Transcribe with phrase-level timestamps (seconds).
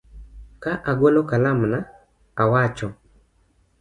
[0.63, 1.79] Ka agolo kalamna,
[2.43, 2.87] awacho